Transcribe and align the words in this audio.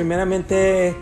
primeramente 0.00 0.96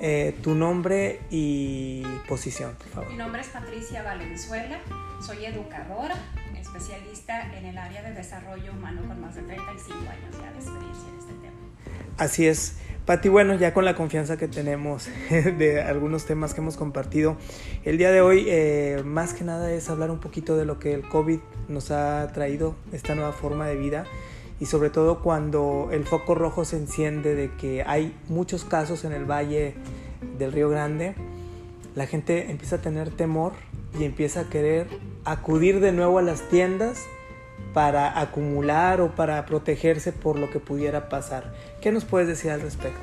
eh, 0.00 0.34
tu 0.42 0.54
nombre 0.54 1.20
y 1.28 2.02
posición, 2.26 2.74
por 2.78 2.86
favor. 2.88 3.10
Mi 3.10 3.18
nombre 3.18 3.42
es 3.42 3.48
Patricia 3.48 4.02
Valenzuela, 4.02 4.78
soy 5.20 5.44
educadora, 5.44 6.14
especialista 6.58 7.54
en 7.54 7.66
el 7.66 7.76
área 7.76 8.00
de 8.00 8.12
desarrollo 8.12 8.72
humano 8.72 9.02
con 9.06 9.20
más 9.20 9.34
de 9.34 9.42
35 9.42 9.98
años 9.98 10.34
ya 10.40 10.50
de 10.50 10.58
experiencia 10.60 11.08
en 11.10 11.18
este 11.18 11.32
tema. 11.34 11.56
Así 12.16 12.46
es. 12.46 12.78
Pati, 13.04 13.28
bueno, 13.28 13.54
ya 13.54 13.74
con 13.74 13.84
la 13.84 13.94
confianza 13.94 14.38
que 14.38 14.48
tenemos 14.48 15.10
de 15.30 15.82
algunos 15.82 16.24
temas 16.24 16.54
que 16.54 16.62
hemos 16.62 16.78
compartido, 16.78 17.36
el 17.84 17.98
día 17.98 18.10
de 18.10 18.22
hoy 18.22 18.46
eh, 18.48 19.02
más 19.04 19.34
que 19.34 19.44
nada 19.44 19.70
es 19.70 19.90
hablar 19.90 20.10
un 20.10 20.20
poquito 20.20 20.56
de 20.56 20.64
lo 20.64 20.78
que 20.78 20.94
el 20.94 21.06
COVID 21.06 21.40
nos 21.68 21.90
ha 21.90 22.32
traído, 22.32 22.76
esta 22.92 23.14
nueva 23.14 23.32
forma 23.32 23.66
de 23.66 23.76
vida 23.76 24.06
y 24.60 24.66
sobre 24.66 24.90
todo 24.90 25.20
cuando 25.20 25.88
el 25.92 26.04
foco 26.04 26.34
rojo 26.34 26.64
se 26.64 26.76
enciende 26.76 27.34
de 27.34 27.54
que 27.56 27.82
hay 27.84 28.16
muchos 28.28 28.64
casos 28.64 29.04
en 29.04 29.12
el 29.12 29.24
valle 29.24 29.74
del 30.38 30.52
Río 30.52 30.68
Grande, 30.68 31.14
la 31.94 32.06
gente 32.06 32.50
empieza 32.50 32.76
a 32.76 32.80
tener 32.80 33.10
temor 33.10 33.52
y 33.98 34.04
empieza 34.04 34.40
a 34.40 34.44
querer 34.44 34.88
acudir 35.24 35.80
de 35.80 35.92
nuevo 35.92 36.18
a 36.18 36.22
las 36.22 36.48
tiendas 36.48 37.04
para 37.72 38.20
acumular 38.20 39.00
o 39.00 39.14
para 39.14 39.44
protegerse 39.46 40.12
por 40.12 40.38
lo 40.38 40.50
que 40.50 40.58
pudiera 40.58 41.08
pasar. 41.08 41.54
¿Qué 41.80 41.92
nos 41.92 42.04
puedes 42.04 42.28
decir 42.28 42.50
al 42.50 42.60
respecto? 42.60 43.00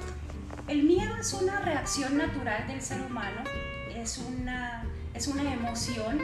El 0.67 0.83
miedo 0.83 1.15
es 1.19 1.33
una 1.33 1.61
reacción 1.61 2.17
natural 2.17 2.67
del 2.67 2.81
ser 2.81 3.01
humano, 3.01 3.43
es 3.95 4.17
una, 4.17 4.83
es 5.13 5.27
una 5.27 5.53
emoción 5.53 6.19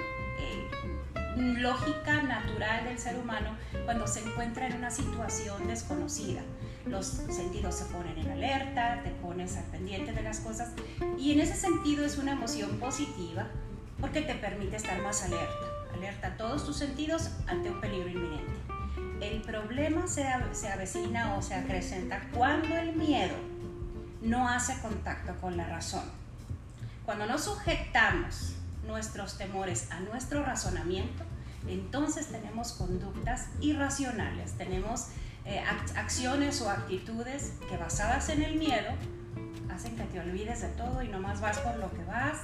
lógica, 1.37 2.21
natural 2.23 2.85
del 2.85 2.99
ser 2.99 3.17
humano 3.17 3.55
cuando 3.85 4.07
se 4.07 4.19
encuentra 4.19 4.67
en 4.67 4.75
una 4.75 4.91
situación 4.91 5.67
desconocida. 5.67 6.41
Los 6.85 7.05
sentidos 7.05 7.75
se 7.75 7.85
ponen 7.85 8.17
en 8.17 8.31
alerta, 8.31 9.01
te 9.03 9.11
pones 9.11 9.57
al 9.57 9.65
pendiente 9.65 10.13
de 10.13 10.23
las 10.23 10.39
cosas 10.39 10.71
y 11.17 11.31
en 11.31 11.39
ese 11.39 11.55
sentido 11.55 12.05
es 12.05 12.17
una 12.17 12.33
emoción 12.33 12.79
positiva 12.79 13.47
porque 13.99 14.21
te 14.21 14.35
permite 14.35 14.77
estar 14.77 15.01
más 15.01 15.23
alerta 15.23 15.71
alerta 15.93 16.35
todos 16.37 16.65
tus 16.65 16.77
sentidos 16.77 17.29
ante 17.47 17.69
un 17.69 17.79
peligro 17.79 18.09
inminente. 18.09 18.51
El 19.21 19.41
problema 19.41 20.07
se, 20.07 20.25
se 20.53 20.69
avecina 20.69 21.35
o 21.35 21.41
se 21.41 21.53
acrecenta 21.53 22.21
cuando 22.33 22.75
el 22.75 22.95
miedo 22.95 23.35
no 24.21 24.47
hace 24.49 24.79
contacto 24.81 25.35
con 25.39 25.57
la 25.57 25.67
razón. 25.67 26.03
Cuando 27.05 27.25
no 27.25 27.37
sujetamos 27.37 28.55
nuestros 28.85 29.37
temores 29.37 29.91
a 29.91 29.99
nuestro 29.99 30.43
razonamiento, 30.43 31.23
entonces 31.67 32.27
tenemos 32.27 32.73
conductas 32.73 33.47
irracionales, 33.59 34.53
tenemos 34.53 35.07
eh, 35.45 35.63
acciones 35.95 36.61
o 36.61 36.69
actitudes 36.69 37.53
que 37.69 37.77
basadas 37.77 38.29
en 38.29 38.43
el 38.43 38.55
miedo 38.57 38.89
hacen 39.73 39.95
que 39.95 40.03
te 40.03 40.19
olvides 40.19 40.61
de 40.61 40.67
todo 40.69 41.01
y 41.01 41.07
nomás 41.07 41.41
vas 41.41 41.59
por 41.59 41.75
lo 41.77 41.91
que 41.91 42.03
vas 42.03 42.39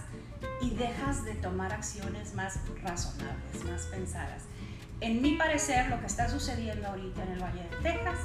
y 0.61 0.71
dejas 0.71 1.25
de 1.25 1.33
tomar 1.35 1.73
acciones 1.73 2.33
más 2.33 2.59
razonables, 2.83 3.63
más 3.65 3.83
pensadas. 3.87 4.43
En 5.01 5.21
mi 5.21 5.35
parecer, 5.35 5.89
lo 5.89 5.99
que 5.99 6.07
está 6.07 6.29
sucediendo 6.29 6.87
ahorita 6.87 7.23
en 7.23 7.31
el 7.33 7.39
Valle 7.39 7.63
de 7.63 7.75
Texas 7.77 8.17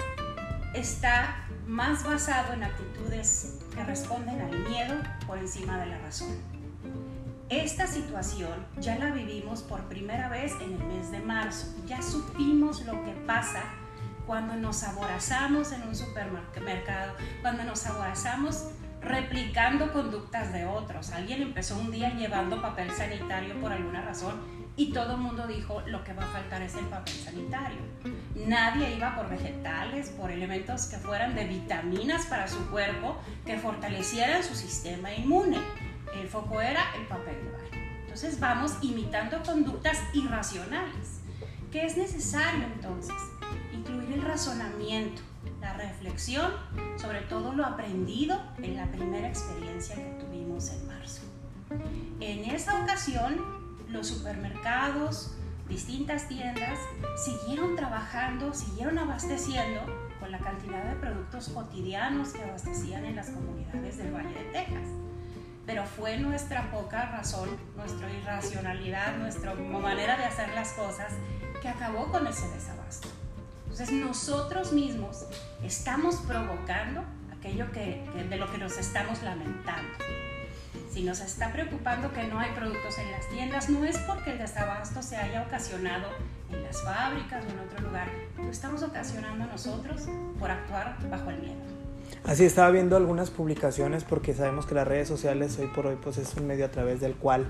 está 0.75 1.47
más 1.67 2.05
basado 2.05 2.55
en 2.55 2.63
actitudes 2.63 3.59
que 3.75 3.85
responden 3.85 4.41
al 4.41 4.59
miedo 4.71 4.95
por 5.27 5.39
encima 5.39 5.79
de 5.79 5.87
la 5.87 5.99
razón. 5.99 6.39
Esta 7.53 7.87
situación 7.87 8.65
ya 8.81 8.97
la 8.97 9.11
vivimos 9.11 9.61
por 9.61 9.83
primera 9.83 10.31
vez 10.31 10.55
en 10.63 10.73
el 10.73 10.85
mes 10.85 11.11
de 11.13 11.19
marzo. 11.19 11.67
Ya 11.87 12.01
supimos 12.01 12.81
lo 12.87 13.05
que 13.05 13.13
pasa 13.27 13.65
cuando 14.27 14.57
nos 14.57 14.83
aborazamos 14.85 15.71
en 15.73 15.83
un 15.83 15.95
supermercado, 15.95 17.13
cuando 17.43 17.65
nos 17.65 17.85
aborazamos 17.85 18.69
replicando 19.03 19.93
conductas 19.93 20.51
de 20.55 20.65
otros. 20.65 21.11
Alguien 21.11 21.43
empezó 21.43 21.77
un 21.77 21.91
día 21.91 22.15
llevando 22.15 22.63
papel 22.63 22.91
sanitario 22.91 23.61
por 23.61 23.71
alguna 23.71 24.01
razón 24.01 24.41
y 24.75 24.91
todo 24.91 25.17
el 25.17 25.21
mundo 25.21 25.47
dijo 25.47 25.83
lo 25.83 26.03
que 26.05 26.15
va 26.15 26.23
a 26.23 26.29
faltar 26.29 26.63
es 26.63 26.75
el 26.77 26.87
papel 26.87 27.13
sanitario. 27.13 27.81
Nadie 28.35 28.97
iba 28.97 29.15
por 29.15 29.29
vegetales, 29.29 30.09
por 30.09 30.31
elementos 30.31 30.87
que 30.87 30.97
fueran 30.97 31.35
de 31.35 31.45
vitaminas 31.45 32.25
para 32.25 32.49
su 32.49 32.71
cuerpo, 32.71 33.19
que 33.45 33.59
fortalecieran 33.59 34.43
su 34.43 34.55
sistema 34.55 35.13
inmune. 35.13 35.59
El 36.15 36.29
foco 36.29 36.61
era 36.61 36.95
el 36.97 37.07
papel 37.07 37.37
de 37.45 37.51
baño. 37.51 37.83
Entonces 38.03 38.39
vamos 38.39 38.77
imitando 38.83 39.43
conductas 39.43 39.99
irracionales. 40.13 41.21
¿Qué 41.71 41.87
es 41.87 41.97
necesario 41.97 42.65
entonces? 42.65 43.17
Incluir 43.73 44.13
el 44.13 44.23
razonamiento, 44.23 45.23
la 45.61 45.73
reflexión 45.75 46.53
sobre 46.97 47.23
todo 47.23 47.53
lo 47.55 47.65
aprendido 47.65 48.39
en 48.59 48.77
la 48.77 48.87
primera 48.91 49.29
experiencia 49.29 49.97
que 49.97 50.25
tuvimos 50.25 50.71
en 50.71 50.87
marzo. 50.87 51.23
En 52.21 52.45
esa 52.45 52.83
ocasión, 52.83 53.41
los 53.89 54.07
supermercados, 54.09 55.35
distintas 55.69 56.29
tiendas, 56.29 56.79
siguieron 57.17 57.77
trabajando, 57.77 58.53
siguieron 58.53 58.99
abasteciendo 58.99 59.81
con 60.21 60.31
la 60.31 60.39
cantidad 60.39 60.85
de 60.85 60.97
productos 60.97 61.49
cotidianos 61.49 62.35
que 62.35 62.43
abastecían 62.43 63.07
en 63.07 63.17
las 63.17 63.31
comunidades 63.31 63.97
del 63.97 64.13
Valle 64.15 64.35
de 64.35 64.45
Texas. 64.53 64.89
Pero 65.67 65.87
fue 65.87 66.19
nuestra 66.19 66.71
poca 66.71 67.07
razón, 67.07 67.49
nuestra 67.77 68.11
irracionalidad, 68.11 69.17
nuestra 69.17 69.55
manera 69.55 70.17
de 70.17 70.25
hacer 70.25 70.49
las 70.55 70.73
cosas 70.73 71.13
que 71.61 71.69
acabó 71.69 72.11
con 72.11 72.27
ese 72.27 72.49
desabasto. 72.49 73.09
Entonces 73.63 73.93
nosotros 73.93 74.73
mismos 74.73 75.25
estamos 75.63 76.17
provocando 76.17 77.05
aquello 77.43 77.71
que, 77.73 78.05
de 78.29 78.37
lo 78.37 78.51
que 78.51 78.59
nos 78.59 78.77
estamos 78.77 79.23
lamentando. 79.23 79.89
Si 80.93 81.03
nos 81.03 81.21
está 81.21 81.53
preocupando 81.53 82.13
que 82.13 82.25
no 82.25 82.39
hay 82.39 82.51
productos 82.53 82.99
en 82.99 83.11
las 83.11 83.29
tiendas, 83.31 83.71
no 83.71 83.85
es 83.85 83.97
porque 83.99 84.33
el 84.33 84.39
desabasto 84.39 85.03
se 85.03 85.17
haya 85.17 85.43
ocasionado 85.43 86.09
en 86.51 86.63
las 86.63 86.83
fábricas 86.83 87.45
o 87.47 87.49
en 87.49 87.59
otro 87.61 87.81
lugar, 87.81 88.09
lo 88.37 88.51
estamos 88.51 88.83
ocasionando 88.83 89.47
nosotros 89.47 90.03
por 90.39 90.51
actuar 90.51 90.97
bajo 91.09 91.31
el 91.31 91.39
miedo. 91.39 91.72
Así 92.25 92.45
estaba 92.45 92.71
viendo 92.71 92.97
algunas 92.97 93.31
publicaciones 93.31 94.05
porque 94.05 94.33
sabemos 94.33 94.67
que 94.67 94.75
las 94.75 94.87
redes 94.87 95.09
sociales 95.09 95.59
hoy 95.59 95.67
por 95.67 95.87
hoy 95.87 95.97
pues 96.01 96.19
es 96.19 96.35
un 96.37 96.47
medio 96.47 96.65
a 96.65 96.71
través 96.71 97.01
del 97.01 97.15
cual 97.15 97.47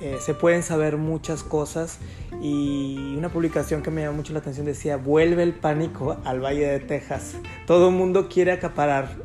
eh, 0.00 0.18
se 0.20 0.32
pueden 0.34 0.62
saber 0.62 0.96
muchas 0.96 1.42
cosas 1.42 1.98
y 2.40 3.14
una 3.16 3.28
publicación 3.28 3.82
que 3.82 3.90
me 3.90 4.02
llamó 4.02 4.16
mucho 4.16 4.32
la 4.32 4.38
atención 4.38 4.66
decía 4.66 4.96
vuelve 4.96 5.42
el 5.42 5.52
pánico 5.52 6.16
al 6.24 6.40
Valle 6.40 6.66
de 6.66 6.80
Texas. 6.80 7.36
Todo 7.66 7.90
el 7.90 7.94
mundo 7.94 8.28
quiere 8.28 8.52
acaparar 8.52 9.16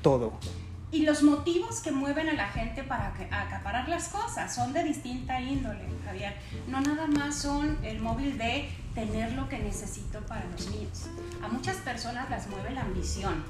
todo. 0.00 0.32
Y 0.92 1.06
los 1.06 1.22
motivos 1.22 1.80
que 1.80 1.90
mueven 1.90 2.28
a 2.28 2.34
la 2.34 2.48
gente 2.48 2.82
para 2.82 3.14
acaparar 3.30 3.88
las 3.88 4.08
cosas 4.08 4.54
son 4.54 4.74
de 4.74 4.84
distinta 4.84 5.40
índole, 5.40 5.80
Javier. 6.04 6.34
No 6.68 6.82
nada 6.82 7.06
más 7.06 7.34
son 7.36 7.78
el 7.82 7.98
móvil 7.98 8.36
de 8.36 8.68
tener 8.94 9.32
lo 9.32 9.48
que 9.48 9.58
necesito 9.58 10.20
para 10.20 10.44
los 10.46 10.68
míos. 10.68 11.06
A 11.42 11.48
muchas 11.48 11.76
personas 11.76 12.28
las 12.30 12.48
mueve 12.48 12.70
la 12.70 12.82
ambición, 12.82 13.44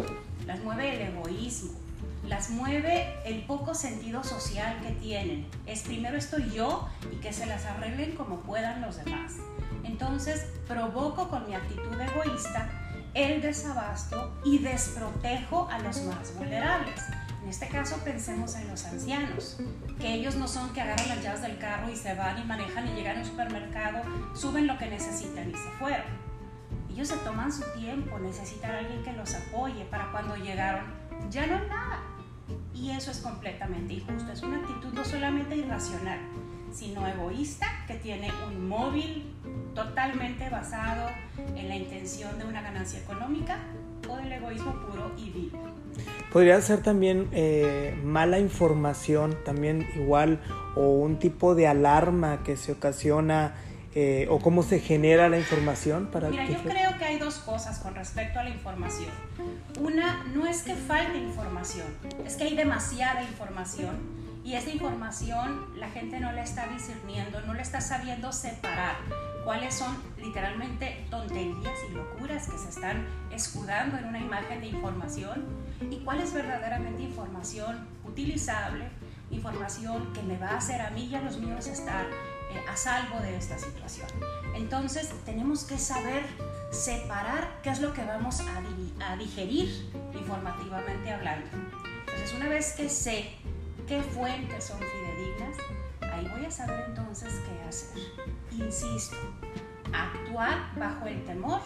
las 0.47 0.62
mueve 0.62 0.97
el 0.97 1.14
egoísmo, 1.14 1.72
las 2.26 2.50
mueve 2.50 3.14
el 3.25 3.44
poco 3.44 3.75
sentido 3.75 4.22
social 4.22 4.81
que 4.81 4.92
tienen. 4.92 5.47
Es 5.66 5.82
primero 5.82 6.16
estoy 6.16 6.50
yo 6.50 6.88
y 7.10 7.16
que 7.16 7.32
se 7.32 7.47
las 7.47 7.64
arreglen 7.64 8.14
como 8.14 8.41
puedan 8.41 8.81
los 8.81 8.97
demás. 9.04 9.32
Entonces 9.84 10.47
provoco 10.69 11.28
con 11.28 11.47
mi 11.48 11.54
actitud 11.54 12.00
egoísta 12.00 12.70
el 13.14 13.42
desabasto 13.42 14.32
y 14.44 14.58
desprotejo 14.58 15.69
a 15.70 15.78
los 15.81 16.00
más 16.02 16.34
vulnerables. 16.36 17.02
En 17.42 17.48
este 17.48 17.69
caso 17.69 17.97
pensemos 18.04 18.54
en 18.54 18.69
los 18.69 18.84
ancianos, 18.84 19.58
que 19.98 20.14
ellos 20.14 20.36
no 20.36 20.47
son 20.47 20.72
que 20.72 20.80
agarran 20.80 21.08
las 21.08 21.22
llaves 21.22 21.42
del 21.42 21.58
carro 21.58 21.91
y 21.91 21.97
se 21.97 22.14
van 22.14 22.38
y 22.38 22.44
manejan 22.44 22.88
y 22.88 22.92
llegan 22.92 23.19
al 23.19 23.25
supermercado, 23.25 24.03
suben 24.34 24.66
lo 24.66 24.78
que 24.78 24.88
necesitan 24.88 25.50
y 25.50 25.54
se 25.54 25.70
fueron. 25.78 26.06
Ellos 26.88 27.08
se 27.08 27.16
toman 27.16 27.52
su 27.52 27.64
tiempo, 27.78 28.19
necesitan 28.19 28.70
a 28.70 28.78
alguien 28.78 29.02
que 29.02 29.12
los 29.12 29.34
apoye 29.34 29.84
para 29.87 30.12
cuando 30.12 30.37
llegaron 30.37 30.84
ya 31.31 31.46
no 31.46 31.56
hay 31.56 31.69
nada. 31.69 32.02
Y 32.75 32.90
eso 32.90 33.11
es 33.11 33.19
completamente 33.19 33.94
injusto, 33.94 34.32
es 34.32 34.43
una 34.43 34.58
actitud 34.58 34.93
no 34.93 35.05
solamente 35.05 35.56
irracional, 35.56 36.19
sino 36.72 37.06
egoísta 37.06 37.67
que 37.87 37.94
tiene 37.94 38.31
un 38.46 38.69
móvil 38.69 39.34
totalmente 39.75 40.49
basado 40.49 41.08
en 41.55 41.69
la 41.69 41.76
intención 41.76 42.38
de 42.38 42.44
una 42.44 42.62
ganancia 42.62 43.00
económica 43.00 43.58
o 44.08 44.16
del 44.16 44.32
egoísmo 44.32 44.72
puro 44.87 45.12
y 45.16 45.31
vil. 45.31 45.52
Podría 46.32 46.60
ser 46.62 46.82
también 46.82 47.28
eh, 47.32 47.94
mala 48.02 48.38
información, 48.38 49.37
también 49.44 49.87
igual, 49.94 50.40
o 50.75 50.88
un 50.88 51.19
tipo 51.19 51.54
de 51.54 51.66
alarma 51.66 52.43
que 52.43 52.56
se 52.56 52.72
ocasiona, 52.72 53.54
eh, 53.94 54.26
o 54.31 54.38
cómo 54.38 54.62
se 54.62 54.81
genera 54.81 55.28
la 55.28 55.38
información 55.38 56.06
para 56.10 56.31
Mira, 56.31 56.49
yo 56.49 56.62
creo 56.62 56.96
que 56.96 57.04
hay 57.04 57.19
dos 57.19 57.34
cosas 57.40 57.78
con 57.81 57.94
respecto 57.94 58.40
a 58.40 58.44
la 58.44 58.49
información. 58.49 59.10
Una, 59.78 60.25
no 60.34 60.46
es 60.46 60.62
que 60.62 60.75
falte 60.75 61.19
información, 61.19 61.87
es 62.25 62.37
que 62.37 62.44
hay 62.44 62.56
demasiada 62.56 63.22
información 63.22 63.96
y 64.44 64.55
esa 64.55 64.70
información 64.70 65.66
la 65.76 65.90
gente 65.90 66.20
no 66.20 66.32
la 66.32 66.43
está 66.43 66.69
discerniendo, 66.69 67.43
no 67.43 67.52
la 67.52 67.60
está 67.60 67.82
sabiendo 67.82 68.32
separar. 68.32 68.96
Cuáles 69.44 69.75
son 69.75 69.97
literalmente 70.19 71.05
tonterías 71.11 71.79
y 71.89 71.94
locuras 71.94 72.49
que 72.49 72.59
se 72.59 72.69
están 72.69 73.06
escudando 73.33 73.99
en 73.99 74.05
una 74.05 74.21
imagen 74.21 74.61
de 74.61 74.69
información 74.69 75.44
y 75.91 75.97
cuál 76.05 76.21
es 76.21 76.33
verdaderamente 76.33 77.03
información 77.03 77.89
utilizable, 78.05 78.89
información 79.31 80.12
que 80.12 80.23
me 80.23 80.39
va 80.39 80.50
a 80.50 80.56
hacer 80.59 80.81
a 80.81 80.91
mí 80.91 81.06
y 81.06 81.15
a 81.17 81.23
los 81.23 81.39
míos 81.39 81.67
estar 81.67 82.06
eh, 82.06 82.65
a 82.71 82.77
salvo 82.77 83.19
de 83.21 83.37
esta 83.37 83.59
situación. 83.59 84.09
Entonces 84.55 85.12
tenemos 85.25 85.65
que 85.65 85.79
saber 85.79 86.23
separar 86.71 87.61
qué 87.62 87.71
es 87.71 87.81
lo 87.81 87.93
que 87.93 88.05
vamos 88.05 88.41
a, 88.41 89.12
a 89.12 89.17
digerir 89.17 89.91
informativamente 90.15 91.12
hablando. 91.12 91.49
Entonces 92.00 92.33
una 92.35 92.49
vez 92.49 92.75
que 92.75 92.89
sé 92.89 93.31
qué 93.89 94.00
fuentes 94.03 94.65
son 94.65 94.79
fidedignas, 94.79 95.56
voy 96.28 96.44
a 96.44 96.50
saber 96.50 96.84
entonces 96.88 97.32
qué 97.46 97.69
hacer. 97.69 97.98
Insisto, 98.52 99.16
actuar 99.92 100.72
bajo 100.78 101.06
el 101.06 101.24
temor 101.24 101.60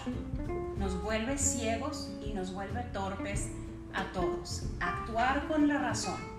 nos 0.78 1.02
vuelve 1.02 1.38
ciegos 1.38 2.10
y 2.24 2.32
nos 2.32 2.52
vuelve 2.52 2.82
torpes 2.92 3.48
a 3.94 4.04
todos. 4.12 4.64
Actuar 4.80 5.46
con 5.48 5.68
la 5.68 5.78
razón 5.78 6.36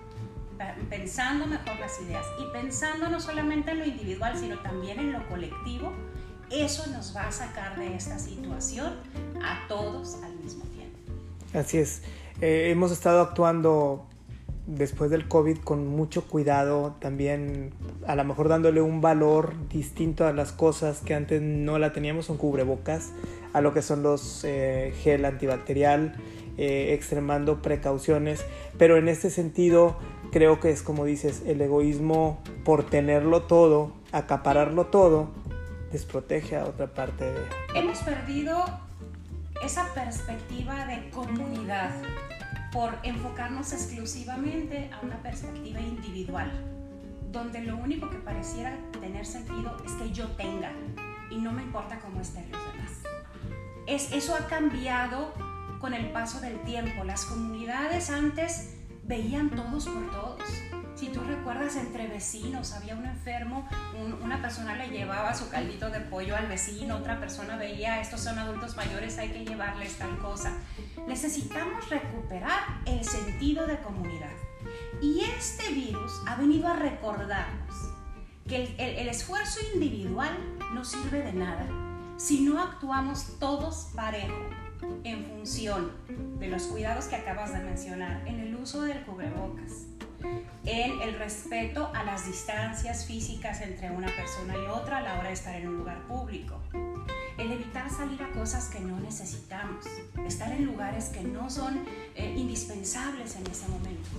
pensando 0.90 1.46
mejor 1.46 1.78
las 1.78 2.00
ideas 2.00 2.26
y 2.38 2.52
pensando 2.52 3.08
no 3.08 3.20
solamente 3.20 3.70
en 3.70 3.78
lo 3.80 3.84
individual, 3.86 4.36
sino 4.36 4.58
también 4.60 4.98
en 4.98 5.12
lo 5.12 5.26
colectivo, 5.28 5.92
eso 6.50 6.86
nos 6.90 7.14
va 7.14 7.28
a 7.28 7.32
sacar 7.32 7.78
de 7.78 7.94
esta 7.94 8.18
situación 8.18 8.94
a 9.42 9.66
todos 9.68 10.22
al 10.22 10.34
mismo 10.36 10.64
tiempo. 10.64 10.98
Así 11.54 11.78
es. 11.78 12.02
Eh, 12.40 12.70
hemos 12.70 12.90
estado 12.92 13.20
actuando 13.20 14.06
después 14.68 15.10
del 15.10 15.26
COVID 15.26 15.58
con 15.58 15.86
mucho 15.86 16.26
cuidado, 16.26 16.94
también 17.00 17.70
a 18.06 18.14
lo 18.14 18.24
mejor 18.24 18.48
dándole 18.48 18.82
un 18.82 19.00
valor 19.00 19.54
distinto 19.70 20.26
a 20.26 20.32
las 20.34 20.52
cosas 20.52 21.00
que 21.00 21.14
antes 21.14 21.40
no 21.40 21.78
la 21.78 21.94
teníamos, 21.94 22.28
un 22.28 22.36
cubrebocas, 22.36 23.12
a 23.54 23.62
lo 23.62 23.72
que 23.72 23.80
son 23.80 24.02
los 24.02 24.44
eh, 24.44 24.92
gel 25.02 25.24
antibacterial, 25.24 26.14
eh, 26.58 26.92
extremando 26.92 27.62
precauciones, 27.62 28.44
pero 28.76 28.98
en 28.98 29.08
este 29.08 29.30
sentido 29.30 29.96
creo 30.32 30.60
que 30.60 30.70
es 30.70 30.82
como 30.82 31.06
dices, 31.06 31.42
el 31.46 31.62
egoísmo 31.62 32.42
por 32.64 32.84
tenerlo 32.84 33.44
todo, 33.44 33.92
acapararlo 34.12 34.86
todo, 34.86 35.30
desprotege 35.92 36.56
a 36.56 36.64
otra 36.64 36.88
parte 36.88 37.24
de... 37.24 37.40
Hemos 37.74 37.98
perdido 38.00 38.64
esa 39.64 39.86
perspectiva 39.94 40.84
de 40.84 41.08
comunidad 41.08 41.90
por 42.72 42.98
enfocarnos 43.02 43.72
exclusivamente 43.72 44.90
a 44.92 45.04
una 45.04 45.16
perspectiva 45.22 45.80
individual, 45.80 46.50
donde 47.30 47.62
lo 47.62 47.76
único 47.76 48.10
que 48.10 48.18
pareciera 48.18 48.76
tener 49.00 49.24
sentido 49.24 49.76
es 49.84 49.92
que 49.92 50.12
yo 50.12 50.26
tenga 50.32 50.72
y 51.30 51.36
no 51.36 51.52
me 51.52 51.62
importa 51.62 51.98
cómo 52.00 52.20
estén 52.20 52.50
los 52.50 52.72
demás. 52.72 52.92
Es, 53.86 54.12
eso 54.12 54.34
ha 54.34 54.46
cambiado 54.46 55.32
con 55.80 55.94
el 55.94 56.10
paso 56.10 56.40
del 56.40 56.60
tiempo. 56.62 57.04
Las 57.04 57.24
comunidades 57.24 58.10
antes 58.10 58.74
veían 59.04 59.50
todos 59.50 59.86
por 59.86 60.10
todos. 60.10 60.37
Si 60.98 61.10
tú 61.10 61.20
recuerdas 61.20 61.76
entre 61.76 62.08
vecinos, 62.08 62.72
había 62.72 62.96
un 62.96 63.06
enfermo, 63.06 63.68
una 64.20 64.42
persona 64.42 64.74
le 64.74 64.88
llevaba 64.88 65.32
su 65.32 65.48
caldito 65.48 65.90
de 65.90 66.00
pollo 66.00 66.34
al 66.34 66.48
vecino, 66.48 66.96
otra 66.96 67.20
persona 67.20 67.56
veía, 67.56 68.00
estos 68.00 68.20
son 68.20 68.36
adultos 68.36 68.76
mayores, 68.76 69.16
hay 69.18 69.28
que 69.28 69.44
llevarles 69.44 69.96
tal 69.96 70.18
cosa. 70.18 70.52
Necesitamos 71.06 71.88
recuperar 71.88 72.80
el 72.84 73.04
sentido 73.04 73.68
de 73.68 73.78
comunidad. 73.78 74.32
Y 75.00 75.20
este 75.20 75.72
virus 75.72 76.12
ha 76.26 76.34
venido 76.34 76.66
a 76.66 76.74
recordarnos 76.74 77.74
que 78.48 78.64
el, 78.64 78.98
el 78.98 79.08
esfuerzo 79.08 79.60
individual 79.74 80.36
no 80.74 80.84
sirve 80.84 81.22
de 81.22 81.32
nada 81.32 81.66
si 82.16 82.40
no 82.40 82.60
actuamos 82.60 83.38
todos 83.38 83.90
parejo 83.94 84.50
en 85.04 85.24
función 85.24 85.92
de 86.40 86.48
los 86.48 86.64
cuidados 86.64 87.04
que 87.04 87.14
acabas 87.14 87.52
de 87.52 87.60
mencionar, 87.60 88.26
en 88.26 88.40
el 88.40 88.56
uso 88.56 88.82
del 88.82 89.04
cubrebocas, 89.04 89.86
en 90.64 91.00
el 91.00 91.18
respeto 91.18 91.90
a 91.94 92.04
las 92.04 92.26
distancias 92.26 93.06
físicas 93.06 93.60
entre 93.60 93.90
una 93.90 94.08
persona 94.08 94.54
y 94.56 94.66
otra 94.66 94.98
a 94.98 95.00
la 95.00 95.18
hora 95.18 95.28
de 95.28 95.34
estar 95.34 95.54
en 95.54 95.68
un 95.68 95.76
lugar 95.78 96.06
público, 96.06 96.60
el 97.38 97.52
evitar 97.52 97.88
salir 97.90 98.22
a 98.22 98.30
cosas 98.30 98.68
que 98.68 98.80
no 98.80 98.98
necesitamos, 99.00 99.86
estar 100.26 100.52
en 100.52 100.64
lugares 100.64 101.06
que 101.06 101.22
no 101.22 101.48
son 101.48 101.84
eh, 102.14 102.34
indispensables 102.36 103.36
en 103.36 103.46
ese 103.46 103.68
momento. 103.68 104.10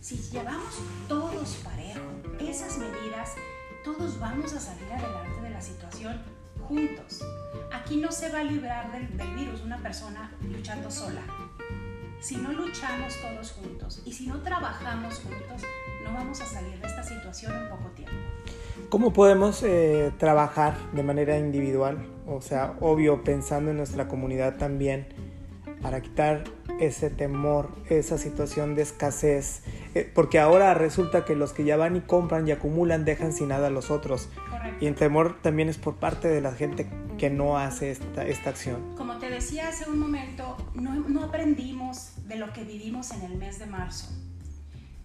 Si 0.00 0.16
llevamos 0.30 0.78
todos 1.08 1.56
parejo 1.64 2.00
esas 2.40 2.78
medidas, 2.78 3.34
todos 3.84 4.18
vamos 4.20 4.52
a 4.52 4.60
salir 4.60 4.92
adelante 4.92 5.40
de 5.42 5.50
la 5.50 5.60
situación 5.60 6.20
juntos. 6.68 7.22
Aquí 7.72 7.96
no 7.96 8.10
se 8.10 8.30
va 8.30 8.40
a 8.40 8.44
librar 8.44 8.92
del, 8.92 9.06
virus 9.34 9.62
una 9.62 9.78
persona 9.78 10.32
luchando 10.42 10.90
sola. 10.90 11.22
Si 12.20 12.36
no 12.36 12.52
luchamos 12.52 13.14
todos 13.20 13.52
juntos 13.52 14.02
y 14.04 14.12
si 14.12 14.26
no 14.26 14.40
trabajamos 14.42 15.20
juntos, 15.20 15.62
no 16.04 16.12
vamos 16.12 16.40
a 16.40 16.46
salir 16.46 16.78
de 16.80 16.86
esta 16.86 17.02
situación 17.02 17.52
en 17.54 17.68
poco 17.68 17.88
tiempo. 17.90 18.14
¿Cómo 18.88 19.12
podemos 19.12 19.62
eh, 19.62 20.12
trabajar 20.18 20.76
de 20.92 21.02
manera 21.02 21.38
individual? 21.38 22.06
O 22.26 22.40
sea, 22.40 22.74
obvio, 22.80 23.24
pensando 23.24 23.70
en 23.70 23.76
nuestra 23.76 24.08
comunidad 24.08 24.56
también, 24.56 25.06
para 25.82 26.00
quitar 26.00 26.44
ese 26.80 27.10
temor, 27.10 27.70
esa 27.88 28.18
situación 28.18 28.74
de 28.74 28.82
escasez, 28.82 29.62
eh, 29.94 30.10
porque 30.14 30.38
ahora 30.38 30.74
resulta 30.74 31.24
que 31.24 31.34
los 31.34 31.52
que 31.52 31.64
ya 31.64 31.76
van 31.76 31.96
y 31.96 32.00
compran 32.00 32.46
y 32.48 32.52
acumulan 32.52 33.04
dejan 33.04 33.32
sin 33.32 33.48
nada 33.48 33.68
a 33.68 33.70
los 33.70 33.90
otros. 33.90 34.28
Y 34.80 34.86
el 34.86 34.94
temor 34.94 35.36
también 35.42 35.68
es 35.68 35.78
por 35.78 35.96
parte 35.96 36.28
de 36.28 36.40
la 36.40 36.52
gente 36.52 36.86
que 37.18 37.30
no 37.30 37.58
hace 37.58 37.90
esta, 37.90 38.26
esta 38.26 38.50
acción. 38.50 38.94
Te 39.26 39.32
decía 39.32 39.66
hace 39.66 39.90
un 39.90 39.98
momento, 39.98 40.56
no, 40.74 41.24
aprendimos 41.24 42.12
de 42.28 42.36
lo 42.36 42.52
que 42.52 42.62
vivimos 42.62 43.10
en 43.10 43.22
el 43.22 43.34
mes 43.36 43.58
de 43.58 43.66
marzo. 43.66 44.06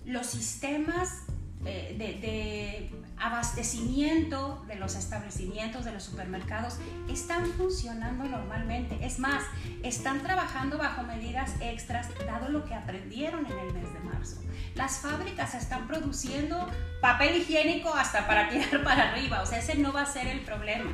Los 0.05 0.27
sistemas 0.27 1.23
eh, 1.65 1.95
de, 1.97 2.91
abastecimiento 3.17 4.63
de 4.67 4.75
los 4.75 4.95
establecimientos, 4.95 5.85
de 5.85 5.91
los 5.93 6.03
supermercados, 6.03 6.77
están 7.09 7.47
funcionando 7.47 8.25
normalmente. 8.25 8.99
Es 9.03 9.17
más, 9.17 9.43
están 9.81 10.21
trabajando 10.21 10.77
bajo 10.77 11.01
medidas 11.01 11.55
extras, 11.59 12.07
dado 12.27 12.49
lo 12.49 12.63
que 12.65 12.75
aprendieron 12.75 13.47
en 13.47 13.57
el 13.57 13.73
mes 13.73 13.91
de 13.91 13.99
marzo. 14.01 14.39
Las 14.75 14.99
fábricas 14.99 15.55
están 15.55 15.87
produciendo 15.87 16.67
papel 17.01 17.37
higiénico 17.37 17.91
hasta 17.91 18.27
para 18.27 18.49
tirar 18.51 18.83
para 18.83 19.13
arriba, 19.13 19.41
o 19.41 19.47
sea, 19.47 19.57
ese 19.57 19.79
no 19.79 19.91
va 19.91 20.03
a 20.03 20.05
ser 20.05 20.27
el 20.27 20.41
problema. 20.41 20.91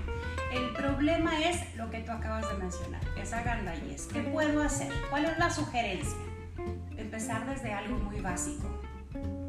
El 0.51 0.73
problema 0.73 1.39
es 1.41 1.75
lo 1.75 1.89
que 1.89 1.99
tú 1.99 2.11
acabas 2.11 2.47
de 2.49 2.57
mencionar, 2.57 3.01
esa 3.17 3.43
gandallez. 3.43 4.07
¿Qué 4.07 4.21
puedo 4.21 4.61
hacer? 4.61 4.91
¿Cuál 5.09 5.25
es 5.25 5.37
la 5.37 5.49
sugerencia? 5.49 6.17
Empezar 6.95 7.45
desde 7.45 7.73
algo 7.73 7.97
muy 7.97 8.21
básico 8.21 8.67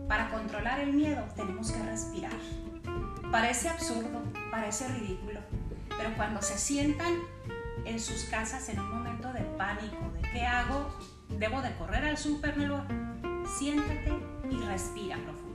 para 0.08 0.30
controlar 0.30 0.80
el 0.80 0.94
miedo 0.94 1.22
tenemos 1.36 1.70
que 1.70 1.82
respirar. 1.82 2.32
Parece 3.30 3.68
absurdo, 3.68 4.22
parece 4.50 4.88
ridículo, 4.88 5.40
pero 5.88 6.14
cuando 6.16 6.40
se 6.40 6.56
sientan 6.56 7.12
en 7.84 8.00
sus 8.00 8.24
casas 8.24 8.68
en 8.70 8.80
un 8.80 8.90
momento 8.90 9.32
de 9.32 9.42
pánico, 9.42 10.10
de 10.14 10.22
qué 10.30 10.46
hago, 10.46 10.88
debo 11.28 11.60
de 11.60 11.74
correr 11.76 12.04
al 12.06 12.16
súper, 12.16 12.54
siéntate 13.58 14.12
y 14.50 14.56
respira 14.64 15.16
profundo. 15.16 15.47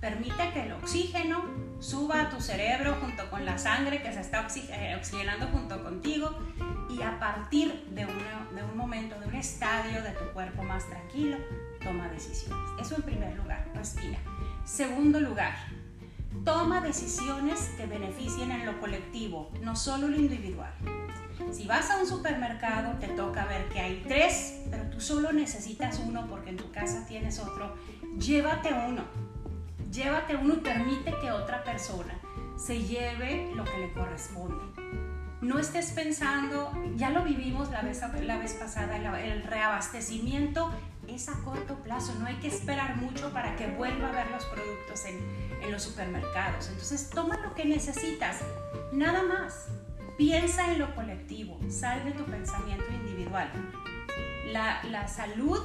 Permite 0.00 0.52
que 0.52 0.62
el 0.62 0.72
oxígeno 0.72 1.42
suba 1.80 2.22
a 2.22 2.30
tu 2.30 2.40
cerebro 2.40 2.96
junto 3.00 3.28
con 3.30 3.44
la 3.44 3.58
sangre 3.58 4.00
que 4.00 4.12
se 4.12 4.20
está 4.20 4.46
eh, 4.70 4.96
oxigenando 4.96 5.46
junto 5.48 5.82
contigo 5.82 6.38
y 6.88 7.02
a 7.02 7.18
partir 7.18 7.72
de, 7.90 8.06
de 8.06 8.64
un 8.64 8.76
momento, 8.76 9.18
de 9.18 9.26
un 9.26 9.34
estadio 9.34 10.02
de 10.02 10.10
tu 10.12 10.24
cuerpo 10.32 10.62
más 10.62 10.86
tranquilo, 10.88 11.36
toma 11.82 12.08
decisiones. 12.08 12.70
Eso 12.80 12.96
en 12.96 13.02
primer 13.02 13.36
lugar, 13.36 13.68
respira. 13.74 14.18
Segundo 14.64 15.20
lugar, 15.20 15.54
toma 16.44 16.80
decisiones 16.80 17.70
que 17.76 17.86
beneficien 17.86 18.52
en 18.52 18.66
lo 18.66 18.78
colectivo, 18.80 19.50
no 19.62 19.74
solo 19.74 20.08
lo 20.08 20.16
individual. 20.16 20.72
Si 21.52 21.66
vas 21.66 21.90
a 21.90 21.98
un 21.98 22.06
supermercado, 22.06 22.98
te 22.98 23.08
toca 23.08 23.46
ver 23.46 23.68
que 23.68 23.80
hay 23.80 24.04
tres, 24.06 24.60
pero 24.70 24.84
tú 24.90 25.00
solo 25.00 25.32
necesitas 25.32 25.98
uno 25.98 26.26
porque 26.28 26.50
en 26.50 26.56
tu 26.56 26.70
casa 26.70 27.06
tienes 27.06 27.38
otro. 27.38 27.74
Llévate 28.18 28.72
uno. 28.72 29.04
Llévate 29.90 30.36
uno 30.36 30.54
y 30.54 30.58
permite 30.58 31.14
que 31.20 31.30
otra 31.30 31.64
persona 31.64 32.14
se 32.56 32.82
lleve 32.82 33.52
lo 33.54 33.64
que 33.64 33.78
le 33.78 33.92
corresponde. 33.92 34.64
No 35.40 35.58
estés 35.58 35.92
pensando, 35.92 36.72
ya 36.96 37.10
lo 37.10 37.22
vivimos 37.22 37.70
la 37.70 37.82
vez, 37.82 38.02
la 38.22 38.38
vez 38.38 38.54
pasada, 38.54 38.96
el 38.96 39.42
reabastecimiento 39.44 40.70
es 41.06 41.28
a 41.28 41.32
corto 41.44 41.76
plazo, 41.76 42.14
no 42.18 42.26
hay 42.26 42.36
que 42.36 42.48
esperar 42.48 42.96
mucho 42.96 43.32
para 43.32 43.56
que 43.56 43.68
vuelva 43.68 44.08
a 44.08 44.12
ver 44.12 44.30
los 44.30 44.44
productos 44.46 45.04
en, 45.06 45.18
en 45.62 45.72
los 45.72 45.82
supermercados. 45.82 46.68
Entonces 46.68 47.08
toma 47.08 47.38
lo 47.38 47.54
que 47.54 47.64
necesitas, 47.64 48.40
nada 48.92 49.22
más. 49.22 49.68
Piensa 50.18 50.72
en 50.72 50.80
lo 50.80 50.94
colectivo, 50.96 51.58
sal 51.70 52.04
de 52.04 52.10
tu 52.10 52.24
pensamiento 52.24 52.84
individual. 52.92 53.48
La, 54.46 54.82
la 54.90 55.06
salud, 55.06 55.60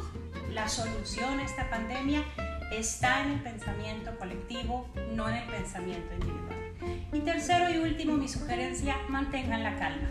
la 0.51 0.70
solución 0.70 1.39
a 1.39 1.44
esta 1.44 1.70
pandemia 1.72 2.24
está 2.77 3.22
en 3.24 3.32
el 3.32 3.39
pensamiento 3.42 4.18
colectivo, 4.18 4.89
no 5.13 5.30
en 5.30 5.36
el 5.36 5.50
pensamiento 5.50 6.13
individual. 6.13 6.74
Y 7.12 7.20
tercero 7.20 7.70
y 7.70 7.77
último, 7.80 8.18
mi 8.18 8.27
sugerencia, 8.27 8.98
mantengan 9.10 9.63
la 9.63 9.77
calma. 9.77 10.10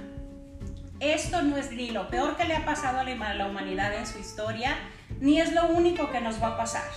Esto 1.00 1.42
no 1.42 1.56
es 1.56 1.72
ni 1.72 1.90
lo 1.90 2.08
peor 2.08 2.36
que 2.36 2.44
le 2.44 2.54
ha 2.54 2.64
pasado 2.64 3.00
a 3.00 3.04
la 3.04 3.46
humanidad 3.46 3.94
en 3.94 4.06
su 4.06 4.18
historia, 4.18 4.76
ni 5.20 5.40
es 5.40 5.52
lo 5.52 5.66
único 5.66 6.10
que 6.10 6.20
nos 6.20 6.40
va 6.40 6.48
a 6.48 6.56
pasar. 6.56 6.88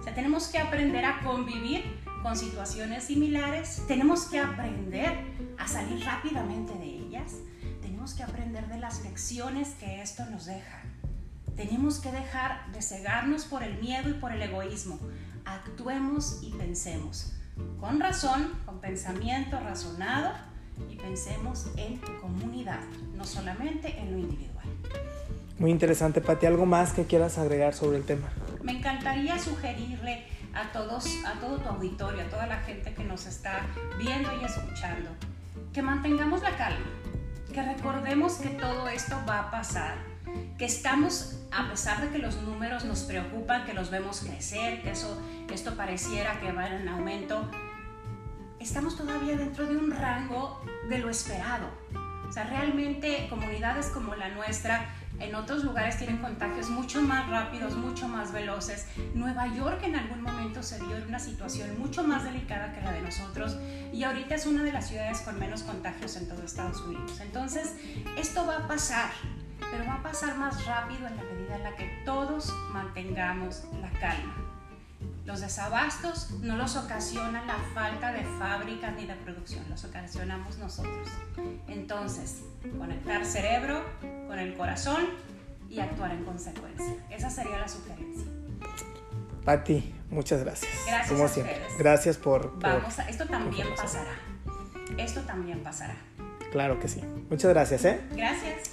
O 0.00 0.10
tenemos 0.14 0.48
que 0.48 0.58
aprender 0.58 1.04
a 1.04 1.20
convivir 1.20 1.84
con 2.22 2.36
situaciones 2.36 3.04
similares, 3.04 3.84
tenemos 3.86 4.24
que 4.26 4.38
aprender 4.38 5.12
a 5.58 5.68
salir 5.68 6.04
rápidamente 6.04 6.72
de 6.74 6.86
ellas, 6.86 7.34
tenemos 7.82 8.14
que 8.14 8.22
aprender 8.22 8.66
de 8.68 8.78
las 8.78 9.02
lecciones 9.04 9.74
que 9.74 10.00
esto 10.00 10.24
nos 10.26 10.46
deja. 10.46 10.82
Tenemos 11.58 11.98
que 11.98 12.12
dejar 12.12 12.70
de 12.70 12.80
cegarnos 12.80 13.44
por 13.44 13.64
el 13.64 13.78
miedo 13.78 14.08
y 14.08 14.12
por 14.12 14.30
el 14.30 14.40
egoísmo. 14.40 14.96
Actuemos 15.44 16.38
y 16.40 16.52
pensemos 16.52 17.32
con 17.80 17.98
razón, 17.98 18.52
con 18.64 18.80
pensamiento 18.80 19.58
razonado 19.58 20.30
y 20.88 20.94
pensemos 20.94 21.66
en 21.76 21.98
comunidad, 22.20 22.78
no 23.16 23.24
solamente 23.24 23.98
en 23.98 24.12
lo 24.12 24.18
individual. 24.18 24.66
Muy 25.58 25.72
interesante, 25.72 26.20
Pati. 26.20 26.46
¿Algo 26.46 26.64
más 26.64 26.92
que 26.92 27.06
quieras 27.06 27.38
agregar 27.38 27.74
sobre 27.74 27.96
el 27.96 28.04
tema? 28.04 28.28
Me 28.62 28.78
encantaría 28.78 29.36
sugerirle 29.36 30.26
a 30.54 30.70
todos, 30.70 31.08
a 31.26 31.40
todo 31.40 31.58
tu 31.58 31.68
auditorio, 31.70 32.22
a 32.22 32.28
toda 32.28 32.46
la 32.46 32.60
gente 32.60 32.94
que 32.94 33.02
nos 33.02 33.26
está 33.26 33.66
viendo 33.98 34.30
y 34.40 34.44
escuchando, 34.44 35.10
que 35.72 35.82
mantengamos 35.82 36.40
la 36.40 36.56
calma, 36.56 36.86
que 37.52 37.62
recordemos 37.62 38.34
que 38.34 38.50
todo 38.50 38.88
esto 38.88 39.16
va 39.28 39.40
a 39.40 39.50
pasar, 39.50 39.96
que 40.58 40.64
estamos, 40.64 41.40
a 41.50 41.68
pesar 41.70 42.00
de 42.00 42.10
que 42.10 42.18
los 42.18 42.36
números 42.42 42.84
nos 42.84 43.02
preocupan, 43.04 43.64
que 43.64 43.72
los 43.72 43.90
vemos 43.90 44.20
crecer, 44.20 44.82
que 44.82 44.90
eso, 44.90 45.20
esto 45.52 45.74
pareciera 45.76 46.40
que 46.40 46.52
va 46.52 46.68
en 46.68 46.88
aumento, 46.88 47.50
estamos 48.60 48.96
todavía 48.96 49.36
dentro 49.36 49.66
de 49.66 49.76
un 49.76 49.90
rango 49.90 50.60
de 50.88 50.98
lo 50.98 51.08
esperado. 51.08 51.68
O 52.28 52.32
sea, 52.32 52.44
realmente 52.44 53.26
comunidades 53.30 53.86
como 53.86 54.14
la 54.14 54.28
nuestra 54.28 54.94
en 55.20 55.34
otros 55.34 55.64
lugares 55.64 55.98
tienen 55.98 56.18
contagios 56.18 56.70
mucho 56.70 57.02
más 57.02 57.28
rápidos, 57.28 57.76
mucho 57.76 58.06
más 58.06 58.32
veloces. 58.32 58.86
Nueva 59.14 59.52
York 59.54 59.80
en 59.82 59.96
algún 59.96 60.22
momento 60.22 60.62
se 60.62 60.78
vio 60.78 60.96
en 60.96 61.08
una 61.08 61.18
situación 61.18 61.78
mucho 61.78 62.04
más 62.04 62.24
delicada 62.24 62.72
que 62.72 62.80
la 62.80 62.92
de 62.92 63.02
nosotros 63.02 63.56
y 63.92 64.04
ahorita 64.04 64.36
es 64.36 64.46
una 64.46 64.62
de 64.62 64.72
las 64.72 64.88
ciudades 64.88 65.20
con 65.22 65.38
menos 65.38 65.62
contagios 65.64 66.16
en 66.16 66.28
todo 66.28 66.42
Estados 66.42 66.80
Unidos. 66.82 67.18
Entonces, 67.20 67.74
esto 68.16 68.46
va 68.46 68.58
a 68.58 68.68
pasar, 68.68 69.10
pero 69.70 69.84
va 69.86 69.94
a 69.94 70.02
pasar 70.02 70.36
más 70.36 70.64
rápido 70.66 71.06
en 71.08 71.16
la 71.16 71.22
medida 71.22 71.56
en 71.56 71.64
la 71.64 71.74
que 71.74 72.02
todos 72.04 72.54
mantengamos 72.70 73.64
la 73.80 73.90
calma. 73.98 74.36
Los 75.24 75.40
desabastos 75.40 76.30
no 76.40 76.56
los 76.56 76.76
ocasiona 76.76 77.44
la 77.44 77.58
falta 77.74 78.12
de 78.12 78.24
fábricas 78.38 78.94
ni 78.96 79.04
de 79.04 79.14
producción, 79.14 79.62
los 79.68 79.84
ocasionamos 79.84 80.56
nosotros. 80.56 81.08
Entonces, 81.66 82.44
conectar 82.78 83.26
cerebro 83.26 83.84
con 84.28 84.38
el 84.38 84.54
corazón 84.54 85.06
y 85.68 85.80
actuar 85.80 86.12
en 86.12 86.24
consecuencia. 86.24 86.94
Esa 87.10 87.28
sería 87.30 87.58
la 87.58 87.66
sugerencia. 87.68 88.24
Pati, 89.44 89.94
muchas 90.10 90.44
gracias. 90.44 90.70
Gracias 90.86 91.08
Como 91.10 91.24
a 91.24 91.28
siempre. 91.28 91.54
ustedes. 91.56 91.78
Gracias 91.78 92.16
por, 92.18 92.50
por- 92.52 92.62
Vamos, 92.62 92.98
a- 92.98 93.08
esto 93.08 93.26
también 93.26 93.66
pasará. 93.74 94.12
Esto 94.98 95.22
también 95.22 95.60
pasará. 95.62 95.96
Claro 96.52 96.78
que 96.78 96.88
sí. 96.88 97.02
Muchas 97.30 97.50
gracias, 97.50 97.84
¿eh? 97.84 98.00
Gracias. 98.12 98.70